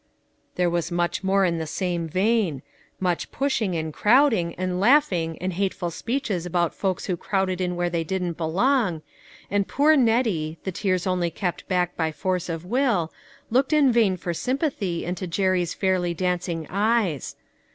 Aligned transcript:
There 0.55 0.67
was 0.67 0.91
much 0.91 1.23
more 1.23 1.45
in 1.45 1.59
the 1.59 1.67
same 1.67 2.07
vein; 2.07 2.63
much 2.99 3.31
pushing 3.31 3.75
and 3.75 3.93
crowding, 3.93 4.55
and 4.55 4.79
laughing 4.79 5.37
and 5.39 5.53
hate 5.53 5.75
ful 5.75 5.91
speeches 5.91 6.43
about 6.43 6.73
folks 6.73 7.05
who 7.05 7.15
crowded 7.15 7.61
in 7.61 7.75
where 7.75 7.87
they 7.91 8.03
didn't 8.03 8.33
belong, 8.35 9.03
and 9.51 9.67
poor 9.67 9.95
Nettie, 9.95 10.57
the 10.63 10.71
tears 10.71 11.05
only 11.05 11.29
kept 11.29 11.67
back 11.67 11.95
by 11.95 12.11
force 12.11 12.49
of 12.49 12.65
will, 12.65 13.13
looked 13.51 13.73
in 13.73 13.91
vain 13.91 14.17
for 14.17 14.33
sympathy 14.33 15.05
into 15.05 15.27
Jerry's 15.27 15.75
fairly 15.75 16.15
dancing 16.15 16.65
eyes. 16.71 17.35